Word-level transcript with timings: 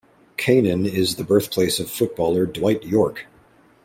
Canaan 0.35 0.87
is 0.87 1.17
the 1.17 1.23
birthplace 1.23 1.79
of 1.79 1.87
footballer 1.87 2.47
Dwight 2.47 2.81
Yorke. 2.83 3.27